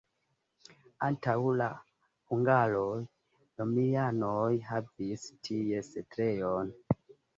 [1.07, 1.67] Antaŭ la
[2.31, 6.75] hungaroj romianoj havis tie setlejon.